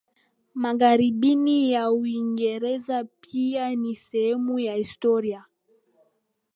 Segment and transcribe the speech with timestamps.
[0.55, 5.45] Magharibi ya Uingereza pia ni sehemu ya historia